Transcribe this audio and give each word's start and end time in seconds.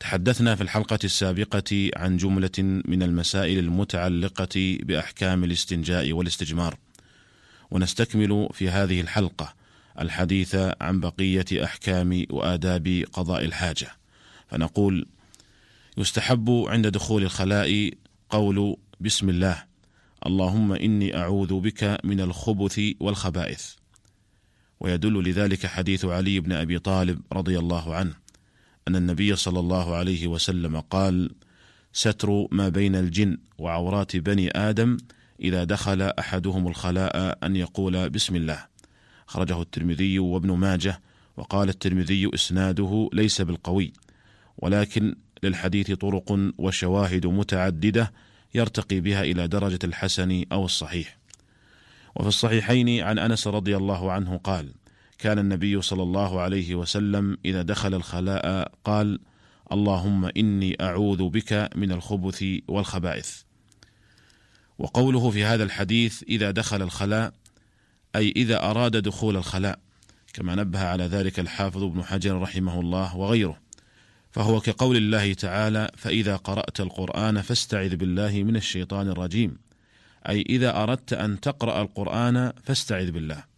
تحدثنا 0.00 0.54
في 0.54 0.62
الحلقة 0.62 0.98
السابقة 1.04 1.90
عن 1.96 2.16
جملة 2.16 2.82
من 2.84 3.02
المسائل 3.02 3.58
المتعلقة 3.58 4.78
بأحكام 4.82 5.44
الاستنجاء 5.44 6.12
والاستجمار. 6.12 6.78
ونستكمل 7.70 8.48
في 8.52 8.68
هذه 8.68 9.00
الحلقة 9.00 9.54
الحديث 10.00 10.54
عن 10.80 11.00
بقية 11.00 11.64
أحكام 11.64 12.24
وآداب 12.30 13.04
قضاء 13.12 13.44
الحاجة. 13.44 13.88
فنقول 14.48 15.06
يستحب 15.98 16.50
عند 16.50 16.86
دخول 16.86 17.22
الخلاء 17.22 17.90
قول 18.30 18.76
بسم 19.00 19.28
الله 19.28 19.64
اللهم 20.26 20.72
إني 20.72 21.16
أعوذ 21.16 21.60
بك 21.60 21.98
من 22.04 22.20
الخبث 22.20 22.80
والخبائث. 23.00 23.70
ويدل 24.80 25.30
لذلك 25.30 25.66
حديث 25.66 26.04
علي 26.04 26.40
بن 26.40 26.52
أبي 26.52 26.78
طالب 26.78 27.20
رضي 27.32 27.58
الله 27.58 27.94
عنه. 27.94 28.25
أن 28.88 28.96
النبي 28.96 29.36
صلى 29.36 29.60
الله 29.60 29.94
عليه 29.94 30.26
وسلم 30.26 30.80
قال: 30.80 31.30
ستر 31.92 32.46
ما 32.50 32.68
بين 32.68 32.96
الجن 32.96 33.38
وعورات 33.58 34.16
بني 34.16 34.50
آدم 34.50 34.96
إذا 35.40 35.64
دخل 35.64 36.02
أحدهم 36.02 36.68
الخلاء 36.68 37.38
أن 37.42 37.56
يقول 37.56 38.10
بسم 38.10 38.36
الله. 38.36 38.66
خرجه 39.26 39.62
الترمذي 39.62 40.18
وابن 40.18 40.52
ماجه 40.52 41.00
وقال 41.36 41.68
الترمذي 41.68 42.30
إسناده 42.34 43.10
ليس 43.12 43.42
بالقوي 43.42 43.92
ولكن 44.58 45.14
للحديث 45.42 45.92
طرق 45.92 46.38
وشواهد 46.58 47.26
متعددة 47.26 48.12
يرتقي 48.54 49.00
بها 49.00 49.22
إلى 49.22 49.48
درجة 49.48 49.78
الحسن 49.84 50.44
أو 50.52 50.64
الصحيح. 50.64 51.18
وفي 52.16 52.28
الصحيحين 52.28 53.02
عن 53.02 53.18
أنس 53.18 53.46
رضي 53.46 53.76
الله 53.76 54.12
عنه 54.12 54.36
قال: 54.36 54.72
كان 55.18 55.38
النبي 55.38 55.82
صلى 55.82 56.02
الله 56.02 56.40
عليه 56.40 56.74
وسلم 56.74 57.38
إذا 57.44 57.62
دخل 57.62 57.94
الخلاء 57.94 58.72
قال 58.84 59.18
اللهم 59.72 60.24
إني 60.24 60.76
أعوذ 60.80 61.28
بك 61.28 61.70
من 61.76 61.92
الخبث 61.92 62.44
والخبائث. 62.68 63.42
وقوله 64.78 65.30
في 65.30 65.44
هذا 65.44 65.64
الحديث 65.64 66.22
إذا 66.22 66.50
دخل 66.50 66.82
الخلاء 66.82 67.32
أي 68.16 68.32
إذا 68.36 68.70
أراد 68.70 68.96
دخول 68.96 69.36
الخلاء 69.36 69.78
كما 70.32 70.54
نبه 70.54 70.78
على 70.80 71.04
ذلك 71.04 71.40
الحافظ 71.40 71.82
ابن 71.82 72.02
حجر 72.02 72.40
رحمه 72.40 72.80
الله 72.80 73.16
وغيره. 73.16 73.60
فهو 74.30 74.60
كقول 74.60 74.96
الله 74.96 75.34
تعالى 75.34 75.90
فإذا 75.96 76.36
قرأت 76.36 76.80
القرآن 76.80 77.42
فاستعذ 77.42 77.96
بالله 77.96 78.42
من 78.42 78.56
الشيطان 78.56 79.08
الرجيم. 79.08 79.58
أي 80.28 80.44
إذا 80.48 80.82
أردت 80.82 81.12
أن 81.12 81.40
تقرأ 81.40 81.82
القرآن 81.82 82.52
فاستعذ 82.62 83.10
بالله. 83.10 83.55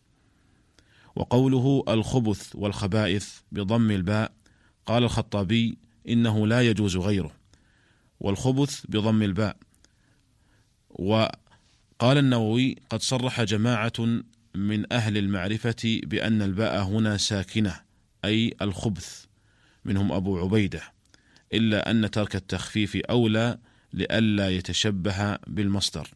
وقوله 1.18 1.84
الخبث 1.88 2.56
والخبائث 2.56 3.38
بضم 3.52 3.90
الباء 3.90 4.32
قال 4.86 5.04
الخطابي 5.04 5.78
إنه 6.08 6.46
لا 6.46 6.62
يجوز 6.62 6.96
غيره 6.96 7.32
والخبث 8.20 8.86
بضم 8.88 9.22
الباء. 9.22 9.56
وقال 10.90 12.18
النووي 12.18 12.76
قد 12.90 13.02
صرح 13.02 13.42
جماعة 13.42 14.22
من 14.54 14.92
أهل 14.92 15.18
المعرفة 15.18 16.00
بأن 16.04 16.42
الباء 16.42 16.82
هنا 16.82 17.16
ساكنة 17.16 17.80
أي 18.24 18.54
الخبث 18.62 19.24
منهم 19.84 20.12
أبو 20.12 20.38
عبيدة 20.38 20.82
إلا 21.52 21.90
أن 21.90 22.10
ترك 22.10 22.36
التخفيف 22.36 22.96
أولى 22.96 23.58
لئلا 23.92 24.50
يتشبه 24.50 25.36
بالمصدر. 25.46 26.10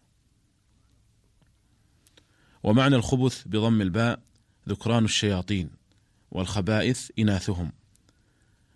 ومعنى 2.63 2.97
الخبث 2.97 3.43
بضم 3.49 3.81
الباء 3.81 4.32
ذكران 4.69 5.05
الشياطين 5.05 5.71
والخبائث 6.31 7.11
إناثهم. 7.19 7.73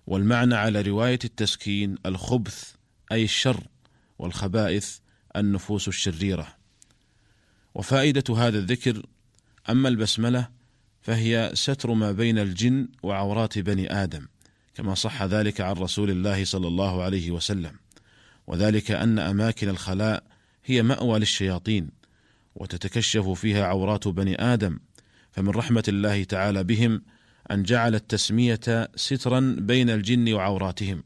والمعنى 0.06 0.54
على 0.54 0.80
رواية 0.80 1.18
التسكين 1.24 1.94
الخبث 2.06 2.74
أي 3.12 3.24
الشر 3.24 3.66
والخبائث 4.18 4.98
النفوس 5.36 5.88
الشريرة. 5.88 6.56
وفائدة 7.74 8.36
هذا 8.36 8.58
الذكر 8.58 9.06
أما 9.70 9.88
البسملة 9.88 10.48
فهي 11.00 11.50
ستر 11.54 11.92
ما 11.92 12.12
بين 12.12 12.38
الجن 12.38 12.88
وعورات 13.02 13.58
بني 13.58 14.02
آدم 14.02 14.26
كما 14.74 14.94
صح 14.94 15.22
ذلك 15.22 15.60
عن 15.60 15.72
رسول 15.72 16.10
الله 16.10 16.44
صلى 16.44 16.68
الله 16.68 17.02
عليه 17.02 17.30
وسلم. 17.30 17.76
وذلك 18.46 18.90
أن 18.90 19.18
أماكن 19.18 19.68
الخلاء 19.68 20.22
هي 20.64 20.82
مأوى 20.82 21.18
للشياطين 21.18 21.90
وتتكشف 22.54 23.28
فيها 23.28 23.64
عورات 23.64 24.08
بني 24.08 24.42
آدم 24.42 24.78
فمن 25.36 25.48
رحمة 25.48 25.84
الله 25.88 26.24
تعالى 26.24 26.64
بهم 26.64 27.02
أن 27.50 27.62
جعل 27.62 27.94
التسمية 27.94 28.90
سترا 28.96 29.56
بين 29.58 29.90
الجن 29.90 30.32
وعوراتهم. 30.32 31.02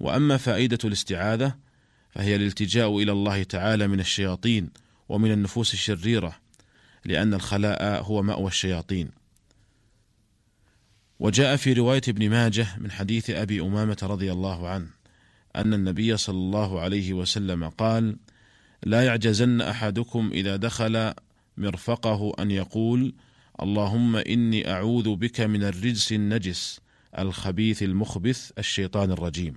وأما 0.00 0.36
فائدة 0.36 0.78
الاستعاذة 0.84 1.56
فهي 2.10 2.36
الالتجاء 2.36 2.98
إلى 2.98 3.12
الله 3.12 3.42
تعالى 3.42 3.88
من 3.88 4.00
الشياطين 4.00 4.70
ومن 5.08 5.32
النفوس 5.32 5.74
الشريرة، 5.74 6.36
لأن 7.04 7.34
الخلاء 7.34 8.02
هو 8.02 8.22
مأوى 8.22 8.46
الشياطين. 8.46 9.10
وجاء 11.20 11.56
في 11.56 11.72
رواية 11.72 12.02
ابن 12.08 12.30
ماجه 12.30 12.66
من 12.78 12.90
حديث 12.90 13.30
أبي 13.30 13.60
أمامة 13.60 13.98
رضي 14.02 14.32
الله 14.32 14.68
عنه 14.68 14.88
أن 15.56 15.74
النبي 15.74 16.16
صلى 16.16 16.36
الله 16.38 16.80
عليه 16.80 17.12
وسلم 17.12 17.68
قال: 17.68 18.16
لا 18.82 19.04
يعجزن 19.04 19.60
أحدكم 19.60 20.30
إذا 20.32 20.56
دخل 20.56 21.14
مرفقه 21.58 22.32
أن 22.40 22.50
يقول 22.50 23.14
اللهم 23.62 24.16
إني 24.16 24.70
أعوذ 24.70 25.16
بك 25.16 25.40
من 25.40 25.64
الرجس 25.64 26.12
النجس 26.12 26.80
الخبيث 27.18 27.82
المخبث 27.82 28.50
الشيطان 28.58 29.10
الرجيم. 29.10 29.54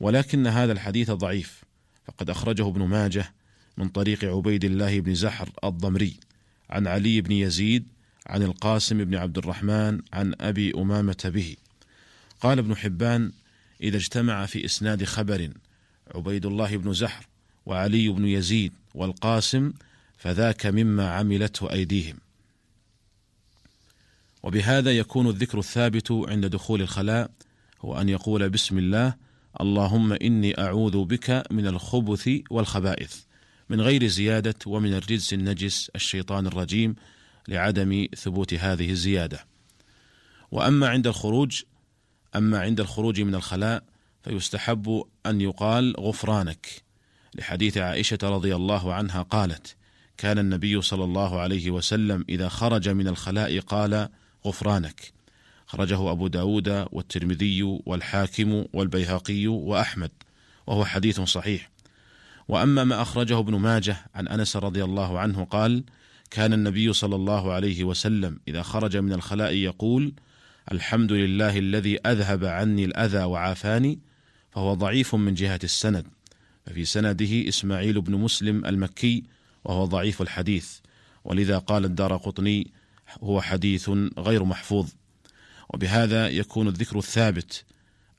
ولكن 0.00 0.46
هذا 0.46 0.72
الحديث 0.72 1.10
ضعيف 1.10 1.64
فقد 2.04 2.30
أخرجه 2.30 2.68
ابن 2.68 2.82
ماجه 2.82 3.32
من 3.76 3.88
طريق 3.88 4.24
عبيد 4.24 4.64
الله 4.64 5.00
بن 5.00 5.14
زحر 5.14 5.50
الضمري 5.64 6.16
عن 6.70 6.86
علي 6.86 7.20
بن 7.20 7.32
يزيد 7.32 7.86
عن 8.26 8.42
القاسم 8.42 9.04
بن 9.04 9.14
عبد 9.14 9.38
الرحمن 9.38 10.00
عن 10.12 10.34
أبي 10.40 10.72
أمامة 10.74 11.30
به. 11.34 11.56
قال 12.40 12.58
ابن 12.58 12.76
حبان 12.76 13.32
إذا 13.82 13.96
اجتمع 13.96 14.46
في 14.46 14.64
إسناد 14.64 15.04
خبر 15.04 15.50
عبيد 16.14 16.46
الله 16.46 16.76
بن 16.76 16.92
زحر 16.92 17.26
وعلي 17.66 18.08
بن 18.08 18.26
يزيد 18.26 18.72
والقاسم 18.94 19.72
فذاك 20.22 20.66
مما 20.66 21.10
عملته 21.10 21.72
أيديهم. 21.72 22.16
وبهذا 24.42 24.98
يكون 24.98 25.28
الذكر 25.28 25.58
الثابت 25.58 26.12
عند 26.12 26.46
دخول 26.46 26.82
الخلاء 26.82 27.30
هو 27.80 28.00
أن 28.00 28.08
يقول 28.08 28.50
بسم 28.50 28.78
الله 28.78 29.14
اللهم 29.60 30.12
إني 30.12 30.60
أعوذ 30.60 31.04
بك 31.04 31.44
من 31.50 31.66
الخبث 31.66 32.30
والخبائث 32.50 33.16
من 33.68 33.80
غير 33.80 34.06
زيادة 34.06 34.54
ومن 34.66 34.94
الرجس 34.94 35.32
النجس 35.32 35.90
الشيطان 35.94 36.46
الرجيم 36.46 36.96
لعدم 37.48 38.06
ثبوت 38.16 38.54
هذه 38.54 38.90
الزيادة. 38.90 39.46
وأما 40.50 40.88
عند 40.88 41.06
الخروج 41.06 41.62
أما 42.36 42.60
عند 42.60 42.80
الخروج 42.80 43.20
من 43.20 43.34
الخلاء 43.34 43.84
فيستحب 44.24 45.04
أن 45.26 45.40
يقال 45.40 45.94
غفرانك 46.00 46.82
لحديث 47.34 47.78
عائشة 47.78 48.18
رضي 48.22 48.56
الله 48.56 48.94
عنها 48.94 49.22
قالت 49.22 49.76
كان 50.16 50.38
النبي 50.38 50.82
صلى 50.82 51.04
الله 51.04 51.40
عليه 51.40 51.70
وسلم 51.70 52.24
إذا 52.28 52.48
خرج 52.48 52.88
من 52.88 53.08
الخلاء 53.08 53.60
قال 53.60 54.08
غفرانك. 54.46 55.12
خرجه 55.66 56.10
أبو 56.10 56.26
داود 56.26 56.86
والترمذي 56.92 57.62
والحاكم 57.62 58.64
والبيهقي 58.72 59.46
وأحمد 59.46 60.10
وهو 60.66 60.84
حديث 60.84 61.20
صحيح. 61.20 61.70
وأما 62.48 62.84
ما 62.84 63.02
أخرجه 63.02 63.38
ابن 63.38 63.54
ماجه 63.54 63.96
عن 64.14 64.28
أنس 64.28 64.56
رضي 64.56 64.84
الله 64.84 65.18
عنه 65.18 65.44
قال 65.44 65.84
كان 66.30 66.52
النبي 66.52 66.92
صلى 66.92 67.16
الله 67.16 67.52
عليه 67.52 67.84
وسلم 67.84 68.40
إذا 68.48 68.62
خرج 68.62 68.96
من 68.96 69.12
الخلاء 69.12 69.52
يقول 69.52 70.12
الحمد 70.72 71.12
لله 71.12 71.58
الذي 71.58 71.98
أذهب 71.98 72.44
عني 72.44 72.84
الأذى 72.84 73.24
وعافاني 73.24 73.98
فهو 74.50 74.74
ضعيف 74.74 75.14
من 75.14 75.34
جهة 75.34 75.60
السند 75.64 76.06
ففي 76.66 76.84
سنده 76.84 77.48
إسماعيل 77.48 78.00
بن 78.00 78.14
مسلم 78.14 78.66
المكي 78.66 79.24
وهو 79.64 79.84
ضعيف 79.84 80.22
الحديث. 80.22 80.78
ولذا 81.24 81.58
قال 81.58 81.84
الدار 81.84 82.16
قطني 82.16 82.70
هو 83.22 83.40
حديث 83.40 83.90
غير 84.18 84.44
محفوظ. 84.44 84.88
وبهذا 85.70 86.28
يكون 86.28 86.68
الذكر 86.68 86.98
الثابت. 86.98 87.64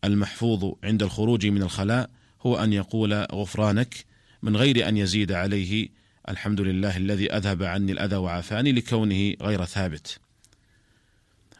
المحفوظ 0.03 0.73
عند 0.83 1.03
الخروج 1.03 1.45
من 1.45 1.61
الخلاء 1.61 2.09
هو 2.41 2.55
أن 2.55 2.73
يقول 2.73 3.13
غفرانك 3.13 4.05
من 4.41 4.57
غير 4.57 4.87
أن 4.87 4.97
يزيد 4.97 5.31
عليه 5.31 5.89
الحمد 6.29 6.61
لله 6.61 6.97
الذي 6.97 7.31
أذهب 7.31 7.63
عني 7.63 7.91
الأذى 7.91 8.15
وعافاني 8.15 8.71
لكونه 8.71 9.33
غير 9.41 9.65
ثابت. 9.65 10.19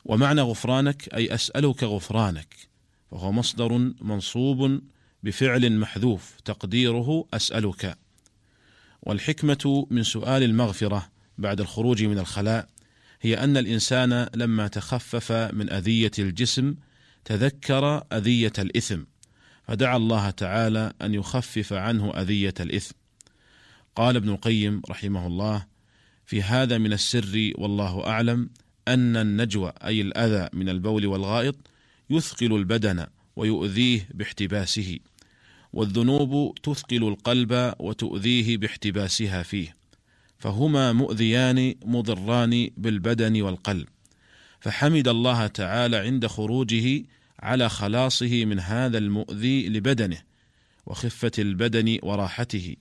ومعنى 0.06 0.42
غفرانك 0.42 1.14
أي 1.14 1.34
أسألك 1.34 1.84
غفرانك 1.84 2.56
وهو 3.12 3.32
مصدر 3.32 3.92
منصوب 4.02 4.82
بفعل 5.24 5.78
محذوف 5.78 6.36
تقديره 6.46 7.26
أسألك. 7.34 7.98
والحكمة 9.04 9.88
من 9.90 10.04
سؤال 10.04 10.44
المغفرة 10.44 11.10
بعد 11.38 11.62
الخروج 11.62 12.04
من 12.04 12.20
الخلاء 12.20 12.70
هي 13.22 13.44
أن 13.44 13.58
الإنسان 13.58 14.28
لما 14.36 14.68
تخفف 14.68 15.32
من 15.32 15.70
أذية 15.70 16.12
الجسم 16.20 16.76
تذكر 17.26 18.04
أذية 18.14 18.54
الإثم 18.60 19.00
فدعا 19.68 19.98
الله 19.98 20.30
تعالى 20.30 20.94
أن 21.02 21.14
يخفف 21.14 21.74
عنه 21.74 22.12
أذية 22.12 22.54
الإثم. 22.60 22.96
قال 23.96 24.16
ابن 24.16 24.30
القيم 24.30 24.82
رحمه 24.90 25.28
الله 25.28 25.66
في 26.26 26.44
هذا 26.44 26.78
من 26.78 26.94
السر 26.94 27.52
والله 27.58 28.08
أعلم 28.08 28.50
أن 28.88 29.18
النجوى 29.18 29.74
أي 29.84 30.02
الأذى 30.02 30.50
من 30.54 30.70
البول 30.70 31.06
والغائط 31.06 31.56
يثقل 32.10 32.56
البدن 32.56 33.06
ويؤذيه 33.36 34.10
باحتباسه. 34.14 35.00
والذنوب 35.74 36.56
تثقل 36.64 37.08
القلب 37.08 37.74
وتؤذيه 37.80 38.58
باحتباسها 38.58 39.44
فيه. 39.44 39.76
فهما 40.40 40.94
مؤذيان 40.94 41.76
مضران 41.86 42.70
بالبدن 42.78 43.42
والقلب. 43.42 43.88
فحمد 44.60 45.08
الله 45.08 45.48
تعالى 45.48 45.98
عند 45.98 46.28
خروجه 46.28 47.04
على 47.40 47.70
خلاصه 47.70 48.46
من 48.46 48.60
هذا 48.60 48.98
المؤذي 48.98 49.70
لبدنه 49.70 50.22
وخفة 50.86 51.32
البدن 51.40 52.00
وراحته 52.04 52.76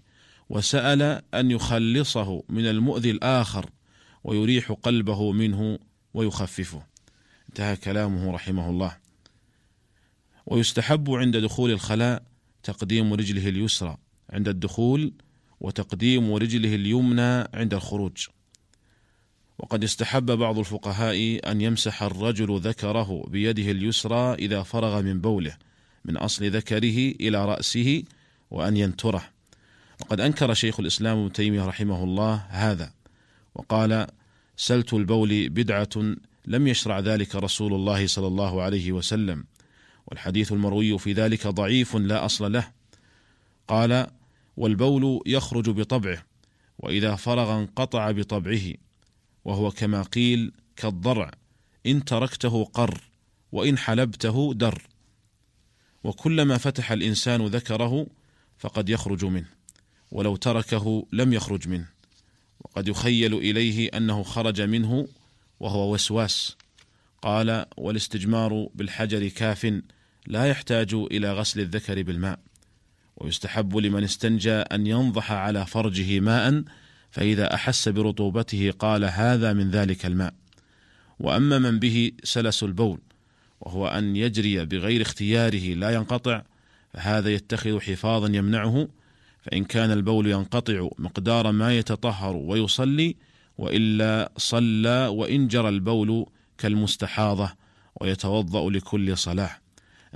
وسأل 0.48 1.22
أن 1.34 1.50
يخلصه 1.50 2.42
من 2.48 2.66
المؤذي 2.66 3.10
الآخر 3.10 3.70
ويريح 4.24 4.72
قلبه 4.72 5.32
منه 5.32 5.78
ويخففه. 6.14 6.82
انتهى 7.48 7.76
كلامه 7.76 8.32
رحمه 8.32 8.70
الله. 8.70 8.96
ويستحب 10.46 11.10
عند 11.10 11.36
دخول 11.36 11.70
الخلاء 11.70 12.22
تقديم 12.62 13.12
رجله 13.12 13.48
اليسرى 13.48 13.96
عند 14.30 14.48
الدخول 14.48 15.12
وتقديم 15.60 16.34
رجله 16.34 16.74
اليمنى 16.74 17.48
عند 17.54 17.74
الخروج. 17.74 18.26
وقد 19.58 19.84
استحب 19.84 20.26
بعض 20.30 20.58
الفقهاء 20.58 21.40
أن 21.50 21.60
يمسح 21.60 22.02
الرجل 22.02 22.60
ذكره 22.60 23.24
بيده 23.28 23.70
اليسرى 23.70 24.34
إذا 24.34 24.62
فرغ 24.62 25.02
من 25.02 25.20
بوله 25.20 25.56
من 26.04 26.16
أصل 26.16 26.50
ذكره 26.50 27.14
إلى 27.20 27.44
رأسه 27.44 28.02
وأن 28.50 28.76
ينتره 28.76 29.22
وقد 30.00 30.20
أنكر 30.20 30.54
شيخ 30.54 30.80
الإسلام 30.80 31.18
ابن 31.18 31.32
تيمية 31.32 31.66
رحمه 31.66 32.04
الله 32.04 32.34
هذا 32.34 32.92
وقال 33.54 34.06
سلت 34.56 34.94
البول 34.94 35.48
بدعة 35.48 36.16
لم 36.46 36.66
يشرع 36.66 37.00
ذلك 37.00 37.34
رسول 37.34 37.74
الله 37.74 38.06
صلى 38.06 38.26
الله 38.26 38.62
عليه 38.62 38.92
وسلم. 38.92 39.44
والحديث 40.06 40.52
المروي 40.52 40.98
في 40.98 41.12
ذلك 41.12 41.46
ضعيف 41.46 41.96
لا 41.96 42.24
أصل 42.24 42.52
له. 42.52 42.72
قال 43.68 44.06
والبول 44.56 45.22
يخرج 45.26 45.70
بطبعه 45.70 46.24
وإذا 46.78 47.14
فرغ 47.14 47.58
انقطع 47.58 48.10
بطبعه 48.10 48.74
وهو 49.44 49.70
كما 49.70 50.02
قيل 50.02 50.52
كالضرع 50.76 51.30
إن 51.86 52.04
تركته 52.04 52.64
قر 52.64 53.00
وإن 53.52 53.78
حلبته 53.78 54.54
در. 54.54 54.82
وكلما 56.04 56.58
فتح 56.58 56.92
الإنسان 56.92 57.46
ذكره 57.46 58.06
فقد 58.58 58.88
يخرج 58.88 59.24
منه 59.24 59.48
ولو 60.12 60.36
تركه 60.36 61.06
لم 61.12 61.32
يخرج 61.32 61.68
منه. 61.68 61.88
وقد 62.60 62.88
يخيل 62.88 63.34
إليه 63.34 63.88
أنه 63.88 64.22
خرج 64.22 64.60
منه 64.60 65.08
وهو 65.60 65.94
وسواس. 65.94 66.56
قال 67.22 67.66
والاستجمار 67.76 68.68
بالحجر 68.74 69.28
كاف 69.28 69.80
لا 70.26 70.46
يحتاج 70.46 70.94
إلى 70.94 71.32
غسل 71.32 71.60
الذكر 71.60 72.02
بالماء 72.02 72.38
ويستحب 73.16 73.76
لمن 73.76 74.04
استنجى 74.04 74.52
أن 74.52 74.86
ينضح 74.86 75.32
على 75.32 75.66
فرجه 75.66 76.20
ماء 76.20 76.62
فإذا 77.10 77.54
أحس 77.54 77.88
برطوبته 77.88 78.72
قال 78.78 79.04
هذا 79.04 79.52
من 79.52 79.70
ذلك 79.70 80.06
الماء 80.06 80.34
وأما 81.20 81.58
من 81.58 81.78
به 81.78 82.12
سلس 82.24 82.62
البول 82.62 83.00
وهو 83.60 83.88
أن 83.88 84.16
يجري 84.16 84.64
بغير 84.64 85.02
اختياره 85.02 85.74
لا 85.74 85.90
ينقطع 85.90 86.42
فهذا 86.94 87.30
يتخذ 87.30 87.80
حفاظا 87.80 88.28
يمنعه 88.28 88.88
فإن 89.42 89.64
كان 89.64 89.90
البول 89.90 90.26
ينقطع 90.26 90.88
مقدار 90.98 91.52
ما 91.52 91.78
يتطهر 91.78 92.36
ويصلي 92.36 93.16
وإلا 93.58 94.32
صلى 94.36 95.06
وإن 95.06 95.48
جرى 95.48 95.68
البول 95.68 96.26
كالمستحاضة 96.62 97.52
ويتوضأ 98.00 98.70
لكل 98.70 99.18
صلاة. 99.18 99.50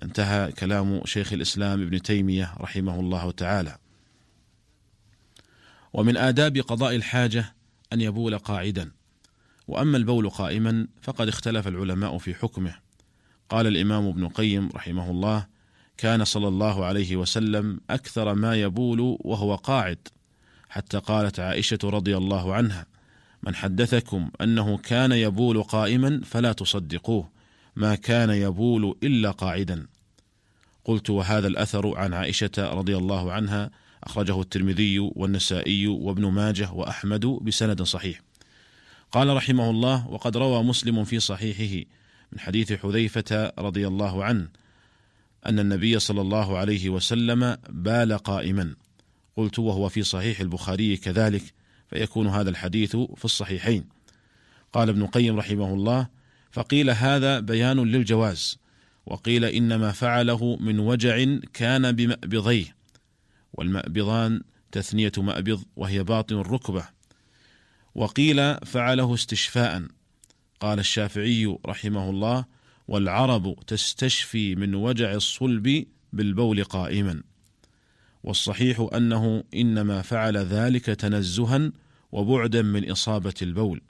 انتهى 0.03 0.53
كلام 0.53 1.01
شيخ 1.05 1.33
الإسلام 1.33 1.83
ابن 1.83 2.03
تيمية 2.03 2.55
رحمه 2.59 3.01
الله 3.01 3.31
تعالى. 3.31 3.79
ومن 5.93 6.17
آداب 6.17 6.57
قضاء 6.57 6.97
الحاجة 6.97 7.55
أن 7.93 8.01
يبول 8.01 8.39
قاعدا. 8.39 8.91
وأما 9.69 9.97
البول 9.97 10.31
قائما 10.31 10.87
فقد 11.03 11.29
اختلف 11.29 11.69
العلماء 11.69 12.19
في 12.19 12.35
حكمه. 12.35 12.75
قال 13.49 13.67
الإمام 13.67 14.07
ابن 14.07 14.25
القيم 14.25 14.69
رحمه 14.75 15.11
الله 15.11 15.47
كان 15.97 16.25
صلى 16.25 16.49
الله 16.49 16.85
عليه 16.85 17.17
وسلم 17.17 17.81
أكثر 17.91 18.35
ما 18.35 18.55
يبول 18.55 19.19
وهو 19.21 19.55
قاعد. 19.55 20.09
حتى 20.69 20.99
قالت 20.99 21.41
عائشة 21.41 21.79
رضي 21.85 22.17
الله 22.17 22.55
عنها 22.55 22.87
من 23.47 23.55
حدثكم 23.55 24.31
أنه 24.41 24.79
كان 24.79 25.13
يبول 25.13 25.63
قائما 25.63 26.21
فلا 26.25 26.53
تصدقوه 26.53 27.31
ما 27.77 27.95
كان 27.95 28.31
يبول 28.31 28.97
إلا 29.03 29.31
قاعدا. 29.31 29.87
قلت 30.85 31.11
وهذا 31.11 31.49
الأثر 31.49 31.97
عن 31.97 32.15
عائشة 32.15 32.51
رضي 32.59 32.97
الله 32.97 33.33
عنها 33.33 33.71
أخرجه 34.05 34.41
الترمذي 34.41 34.99
والنسائي 34.99 35.87
وابن 35.87 36.27
ماجه 36.27 36.73
وأحمد 36.73 37.27
بسند 37.27 37.83
صحيح. 37.83 38.21
قال 39.13 39.37
رحمه 39.37 39.71
الله 39.71 40.09
وقد 40.09 40.37
روى 40.37 40.63
مسلم 40.63 41.05
في 41.05 41.21
صحيحه 41.21 41.87
من 42.33 42.39
حديث 42.39 42.73
حذيفة 42.73 43.53
رضي 43.59 43.87
الله 43.87 44.25
عنه 44.25 44.49
أن 45.47 45.59
النبي 45.59 45.99
صلى 45.99 46.21
الله 46.21 46.59
عليه 46.59 46.91
وسلم 46.91 47.57
بال 47.69 48.19
قائما. 48.19 48.75
قلت 49.37 49.59
وهو 49.59 49.89
في 49.89 50.03
صحيح 50.03 50.41
البخاري 50.41 50.97
كذلك 50.97 51.43
فيكون 51.91 52.27
هذا 52.27 52.51
الحديث 52.51 52.97
في 52.97 53.25
الصحيحين. 53.25 53.85
قال 54.73 54.89
ابن 54.89 55.03
القيم 55.03 55.37
رحمه 55.37 55.75
الله 55.75 56.09
فقيل 56.53 56.91
هذا 56.91 57.41
بيان 57.41 57.85
للجواز 57.85 58.59
وقيل 59.07 59.45
إنما 59.45 59.93
فعله 59.93 60.57
من 60.61 60.79
وجع 60.79 61.25
كان 61.53 61.93
بمأبضيه 61.93 62.77
والمأبضان 63.53 64.43
تثنية 64.73 65.13
مأبض 65.19 65.65
وهي 65.77 66.03
باطن 66.03 66.35
الركبة. 66.35 66.89
وقيل 67.95 68.57
فعله 68.67 69.15
استشفاء 69.15 69.83
قال 70.61 70.79
الشافعي 70.79 71.59
رحمه 71.67 72.11
الله 72.11 72.45
والعرب 72.89 73.57
تستشفي 73.67 74.55
من 74.55 74.75
وجع 74.75 75.13
الصلب 75.13 75.87
بالبول 76.13 76.65
قائما. 76.65 77.23
والصحيح 78.27 78.89
أنه 78.95 79.45
إنما 79.55 80.03
فعل 80.03 80.37
ذلك 80.37 80.85
تنزها 80.85 81.73
وبعدا 82.13 82.63
من 82.63 82.91
إصابة 82.91 83.35
البول 83.43 83.81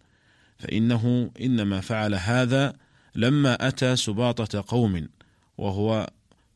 فإنه 0.58 1.30
إنما 1.40 1.80
فعل 1.80 2.14
هذا 2.14 2.76
لما 3.14 3.68
أتى 3.68 3.96
سباطة 3.96 4.64
قوم 4.68 5.08
وهو 5.58 6.10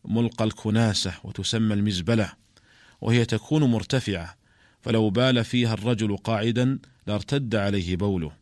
ملقى 0.04 0.44
الكناسة 0.44 1.12
وتسمى 1.25 1.75
المزبلة 1.75 2.32
وهي 3.00 3.25
تكون 3.25 3.64
مرتفعة 3.64 4.37
فلو 4.82 5.10
بال 5.10 5.44
فيها 5.44 5.75
الرجل 5.75 6.16
قاعدا 6.16 6.78
لارتد 7.06 7.54
عليه 7.54 7.96
بوله 7.96 8.32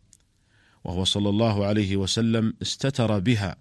وهو 0.85 1.05
صلى 1.05 1.29
الله 1.29 1.67
عليه 1.67 1.97
وسلم 1.97 2.55
استتر 2.63 3.19
بها 3.19 3.57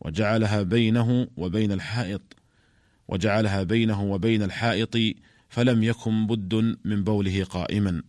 وجعلها 0.00 0.62
بينه 0.62 1.28
وبين 1.36 1.72
الحائط. 1.72 2.22
وجعلها 3.12 3.62
بينه 3.62 4.02
وبين 4.02 4.42
الحائط 4.42 4.96
فلم 5.48 5.82
يكن 5.82 6.26
بد 6.26 6.76
من 6.84 7.04
بوله 7.04 7.44
قائما. 7.44 8.02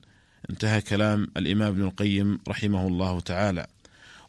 انتهى 0.50 0.82
كلام 0.82 1.28
الإمام 1.38 1.68
ابن 1.68 1.82
القيم 1.82 2.40
رحمه 2.48 2.88
الله 2.88 3.20
تعالى. 3.20 3.68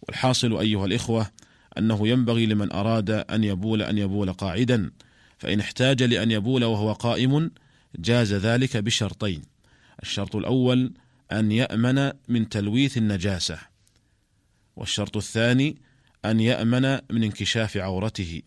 والحاصل 0.03 0.59
أيها 0.59 0.87
الإخوة 0.87 1.31
أنه 1.79 2.09
ينبغي 2.09 2.47
لمن 2.47 2.73
أراد 2.73 3.11
أن 3.11 3.45
يبول 3.45 3.83
أن 3.83 3.99
يبول 3.99 4.33
قاعدا 4.33 4.91
فإن 5.39 5.61
احتاج 5.61 6.03
لأن 6.03 6.31
يبول 6.31 6.65
وهو 6.65 6.93
قائم 6.93 7.51
جاز 7.99 8.33
ذلك 8.33 8.77
بشرطين. 8.77 9.43
الشرط 10.03 10.37
الأول 10.37 10.93
أن 11.33 11.53
يأمن 11.53 12.13
من 12.29 12.49
تلويث 12.49 12.99
النجاسة 12.99 13.59
والشرط 14.77 15.17
الثاني 15.17 15.77
أن 16.25 16.41
يأمن 16.41 16.99
من 17.11 17.23
انكشاف 17.25 17.77
عورته. 17.77 18.43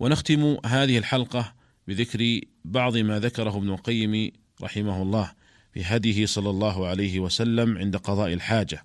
ونختم 0.00 0.56
هذه 0.66 0.98
الحلقة 0.98 1.54
بذكر 1.88 2.40
بعض 2.64 2.96
ما 2.96 3.18
ذكره 3.18 3.56
ابن 3.56 3.68
القيم 3.70 4.30
رحمه 4.62 5.02
الله 5.02 5.32
في 5.72 5.82
هديه 5.84 6.26
صلى 6.26 6.50
الله 6.50 6.86
عليه 6.86 7.20
وسلم 7.20 7.78
عند 7.78 7.96
قضاء 7.96 8.32
الحاجة. 8.32 8.84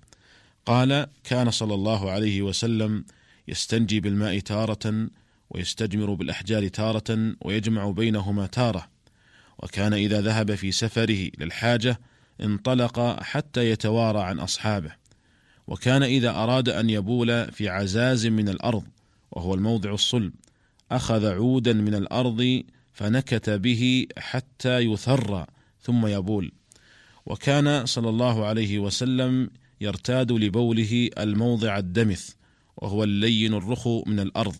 قال 0.66 1.06
كان 1.24 1.50
صلى 1.50 1.74
الله 1.74 2.10
عليه 2.10 2.42
وسلم 2.42 3.04
يستنجي 3.48 4.00
بالماء 4.00 4.38
تارة 4.38 5.08
ويستجمر 5.50 6.14
بالأحجار 6.14 6.68
تارة 6.68 7.36
ويجمع 7.40 7.90
بينهما 7.90 8.46
تارة. 8.46 8.88
وكان 9.58 9.92
إذا 9.92 10.20
ذهب 10.20 10.54
في 10.54 10.72
سفره 10.72 11.30
للحاجة 11.38 12.00
انطلق 12.40 13.22
حتى 13.22 13.70
يتوارى 13.70 14.20
عن 14.20 14.38
أصحابه. 14.38 14.92
وكان 15.66 16.02
إذا 16.02 16.30
أراد 16.30 16.68
أن 16.68 16.90
يبول 16.90 17.52
في 17.52 17.68
عزاز 17.68 18.26
من 18.26 18.48
الأرض 18.48 18.84
وهو 19.32 19.54
الموضع 19.54 19.90
الصلب 19.90 20.32
أخذ 20.92 21.26
عودا 21.26 21.72
من 21.72 21.94
الأرض 21.94 22.62
فنكت 22.92 23.50
به 23.50 24.06
حتى 24.18 24.78
يثر 24.78 25.46
ثم 25.82 26.06
يبول. 26.06 26.52
وكان 27.26 27.86
صلى 27.86 28.08
الله 28.08 28.44
عليه 28.44 28.78
وسلم 28.78 29.50
يرتاد 29.80 30.32
لبوله 30.32 31.10
الموضع 31.18 31.78
الدمث 31.78 32.30
وهو 32.76 33.04
اللين 33.04 33.54
الرخو 33.54 34.04
من 34.06 34.20
الأرض. 34.20 34.56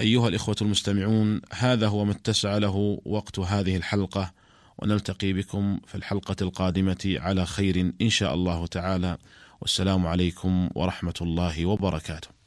أيها 0.00 0.28
الإخوة 0.28 0.56
المستمعون 0.62 1.40
هذا 1.52 1.88
هو 1.88 2.04
ما 2.04 2.12
اتسع 2.12 2.58
له 2.58 3.00
وقت 3.04 3.38
هذه 3.38 3.76
الحلقة 3.76 4.32
ونلتقي 4.78 5.32
بكم 5.32 5.80
في 5.86 5.94
الحلقة 5.94 6.36
القادمة 6.42 7.16
على 7.20 7.46
خير 7.46 7.92
إن 8.00 8.10
شاء 8.10 8.34
الله 8.34 8.66
تعالى. 8.66 9.18
والسلام 9.60 10.06
عليكم 10.06 10.68
ورحمة 10.74 11.14
الله 11.20 11.66
وبركاته. 11.66 12.43